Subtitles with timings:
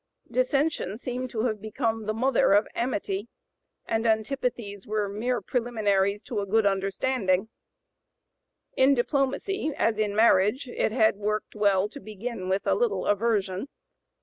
[0.31, 3.27] Dissension seemed to have become the mother of amity;
[3.85, 7.49] and antipathies were mere preliminaries to a good understanding;
[8.75, 13.67] in diplomacy as in marriage it had worked well to begin with a little aversion.